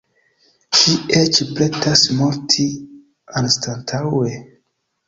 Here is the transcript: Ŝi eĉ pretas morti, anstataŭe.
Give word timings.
Ŝi 0.79 0.95
eĉ 1.17 1.41
pretas 1.51 2.03
morti, 2.23 2.67
anstataŭe. 3.45 4.35